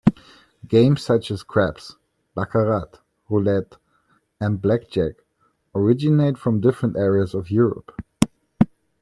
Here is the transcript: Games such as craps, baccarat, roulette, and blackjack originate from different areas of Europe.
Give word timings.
Games 0.67 1.03
such 1.03 1.29
as 1.29 1.43
craps, 1.43 1.95
baccarat, 2.33 2.97
roulette, 3.29 3.77
and 4.39 4.59
blackjack 4.59 5.17
originate 5.75 6.39
from 6.39 6.59
different 6.59 6.97
areas 6.97 7.35
of 7.35 7.51
Europe. 7.51 8.01